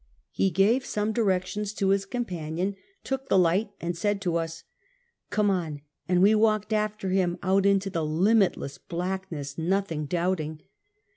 He 0.31 0.49
gave 0.49 0.83
some 0.83 1.13
directions 1.13 1.73
to 1.73 1.85
liis 1.85 2.09
companion, 2.09 2.75
took 3.03 3.29
the 3.29 3.37
liglit 3.37 3.69
and 3.79 3.95
said 3.95 4.19
to 4.21 4.41
ns:" 4.43 4.63
Come 5.29 5.51
on," 5.51 5.81
and 6.09 6.23
we 6.23 6.33
walked 6.33 6.73
after 6.73 7.09
him 7.09 7.37
out 7.43 7.67
into 7.67 7.91
the 7.91 8.03
limitless 8.03 8.79
blackness, 8.79 9.59
nothing 9.59 10.07
doubting. 10.07 10.63